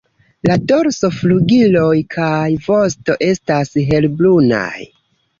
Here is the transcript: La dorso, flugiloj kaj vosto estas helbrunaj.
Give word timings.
La 0.49 0.53
dorso, 0.69 1.09
flugiloj 1.17 1.99
kaj 2.15 2.47
vosto 2.69 3.15
estas 3.27 3.75
helbrunaj. 3.91 4.73